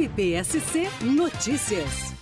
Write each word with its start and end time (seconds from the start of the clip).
MPSC 0.00 0.88
Notícias. 1.04 2.16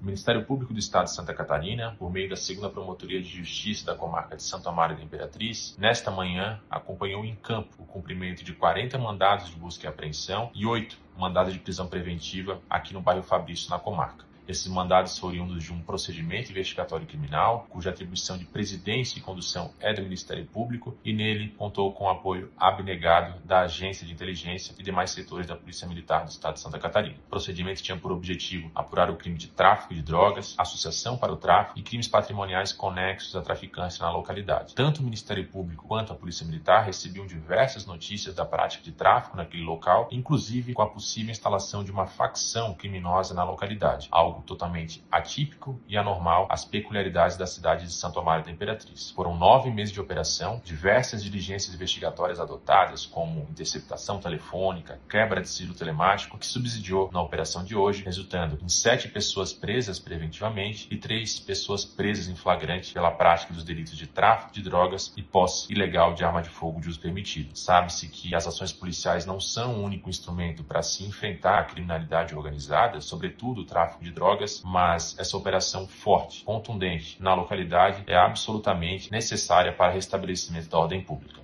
O 0.00 0.02
Ministério 0.06 0.46
Público 0.46 0.72
do 0.72 0.78
Estado 0.78 1.04
de 1.04 1.10
Santa 1.14 1.34
Catarina, 1.34 1.94
por 1.98 2.10
meio 2.10 2.30
da 2.30 2.36
segunda 2.36 2.70
Promotoria 2.70 3.20
de 3.20 3.28
Justiça 3.28 3.84
da 3.84 3.94
comarca 3.94 4.34
de 4.34 4.42
Santo 4.42 4.66
Amaro 4.66 4.96
da 4.96 5.02
Imperatriz, 5.02 5.76
nesta 5.78 6.10
manhã 6.10 6.58
acompanhou 6.70 7.22
em 7.22 7.34
campo 7.34 7.68
o 7.78 7.84
cumprimento 7.84 8.42
de 8.42 8.54
40 8.54 8.96
mandados 8.96 9.50
de 9.50 9.56
busca 9.56 9.84
e 9.84 9.88
apreensão 9.90 10.50
e 10.54 10.64
8 10.64 10.96
mandados 11.18 11.52
de 11.52 11.58
prisão 11.58 11.86
preventiva 11.86 12.62
aqui 12.70 12.94
no 12.94 13.02
bairro 13.02 13.22
Fabrício, 13.22 13.68
na 13.68 13.78
comarca. 13.78 14.29
Esses 14.50 14.66
mandados 14.66 15.14
são 15.14 15.28
oriundos 15.28 15.62
de 15.62 15.72
um 15.72 15.80
procedimento 15.80 16.50
investigatório 16.50 17.06
criminal, 17.06 17.68
cuja 17.70 17.90
atribuição 17.90 18.36
de 18.36 18.44
presidência 18.44 19.16
e 19.16 19.22
condução 19.22 19.72
é 19.78 19.94
do 19.94 20.02
Ministério 20.02 20.44
Público, 20.44 20.98
e 21.04 21.12
nele 21.12 21.50
contou 21.50 21.92
com 21.92 22.06
o 22.06 22.08
apoio 22.08 22.50
abnegado 22.58 23.38
da 23.44 23.60
Agência 23.60 24.04
de 24.04 24.12
Inteligência 24.12 24.74
e 24.76 24.82
demais 24.82 25.12
setores 25.12 25.46
da 25.46 25.54
Polícia 25.54 25.86
Militar 25.86 26.24
do 26.24 26.30
Estado 26.30 26.54
de 26.54 26.60
Santa 26.60 26.80
Catarina. 26.80 27.14
O 27.28 27.30
procedimento 27.30 27.80
tinha 27.80 27.96
por 27.96 28.10
objetivo 28.10 28.68
apurar 28.74 29.08
o 29.08 29.14
crime 29.14 29.38
de 29.38 29.46
tráfico 29.46 29.94
de 29.94 30.02
drogas, 30.02 30.56
associação 30.58 31.16
para 31.16 31.32
o 31.32 31.36
tráfico 31.36 31.78
e 31.78 31.82
crimes 31.84 32.08
patrimoniais 32.08 32.72
conexos 32.72 33.36
à 33.36 33.42
traficância 33.42 34.04
na 34.04 34.10
localidade. 34.10 34.74
Tanto 34.74 35.00
o 35.00 35.04
Ministério 35.04 35.46
Público 35.46 35.86
quanto 35.86 36.12
a 36.12 36.16
Polícia 36.16 36.44
Militar 36.44 36.84
recebiam 36.84 37.24
diversas 37.24 37.86
notícias 37.86 38.34
da 38.34 38.44
prática 38.44 38.82
de 38.82 38.90
tráfico 38.90 39.36
naquele 39.36 39.62
local, 39.62 40.08
inclusive 40.10 40.74
com 40.74 40.82
a 40.82 40.90
possível 40.90 41.30
instalação 41.30 41.84
de 41.84 41.92
uma 41.92 42.08
facção 42.08 42.74
criminosa 42.74 43.32
na 43.32 43.44
localidade, 43.44 44.08
algo 44.10 44.39
totalmente 44.40 45.04
atípico 45.10 45.80
e 45.88 45.96
anormal 45.96 46.46
às 46.50 46.64
peculiaridades 46.64 47.36
da 47.36 47.46
cidade 47.46 47.86
de 47.86 47.92
Santo 47.92 48.18
Amaro 48.18 48.44
da 48.44 48.50
Imperatriz. 48.50 49.10
Foram 49.10 49.36
nove 49.36 49.70
meses 49.70 49.92
de 49.92 50.00
operação, 50.00 50.60
diversas 50.64 51.22
diligências 51.22 51.74
investigatórias 51.74 52.40
adotadas, 52.40 53.06
como 53.06 53.46
interceptação 53.50 54.18
telefônica, 54.18 55.00
quebra 55.08 55.40
de 55.40 55.48
sigilo 55.48 55.74
telemático, 55.74 56.38
que 56.38 56.46
subsidiou 56.46 57.10
na 57.12 57.22
operação 57.22 57.64
de 57.64 57.76
hoje, 57.76 58.02
resultando 58.02 58.58
em 58.62 58.68
sete 58.68 59.08
pessoas 59.08 59.52
presas 59.52 59.98
preventivamente 59.98 60.88
e 60.90 60.96
três 60.96 61.38
pessoas 61.38 61.84
presas 61.84 62.28
em 62.28 62.36
flagrante 62.36 62.92
pela 62.92 63.10
prática 63.10 63.52
dos 63.52 63.64
delitos 63.64 63.96
de 63.96 64.06
tráfico 64.06 64.52
de 64.52 64.62
drogas 64.62 65.12
e 65.16 65.22
posse 65.22 65.72
ilegal 65.72 66.14
de 66.14 66.24
arma 66.24 66.42
de 66.42 66.48
fogo 66.48 66.80
de 66.80 66.88
uso 66.88 67.00
permitido. 67.00 67.56
Sabe-se 67.56 68.08
que 68.08 68.34
as 68.34 68.46
ações 68.46 68.72
policiais 68.72 69.26
não 69.26 69.40
são 69.40 69.76
o 69.76 69.82
único 69.82 70.08
instrumento 70.08 70.62
para 70.64 70.82
se 70.82 71.04
enfrentar 71.04 71.58
a 71.58 71.64
criminalidade 71.64 72.34
organizada, 72.34 73.00
sobretudo 73.00 73.62
o 73.62 73.64
tráfico 73.64 74.04
de 74.04 74.10
drogas 74.10 74.19
drogas, 74.20 74.62
mas 74.62 75.16
essa 75.18 75.34
operação 75.34 75.88
forte, 75.88 76.44
contundente 76.44 77.16
na 77.20 77.34
localidade 77.34 78.04
é 78.06 78.14
absolutamente 78.14 79.10
necessária 79.10 79.72
para 79.72 79.92
restabelecimento 79.92 80.68
da 80.68 80.78
ordem 80.78 81.00
pública. 81.02 81.40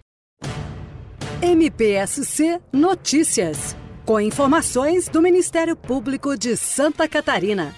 MPSC 1.41 2.61
Notícias, 2.71 3.75
com 4.05 4.21
informações 4.21 5.09
do 5.09 5.23
Ministério 5.23 5.75
Público 5.75 6.37
de 6.37 6.55
Santa 6.57 7.09
Catarina. 7.09 7.75